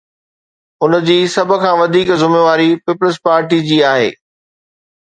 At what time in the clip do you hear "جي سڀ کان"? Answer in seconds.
1.07-1.73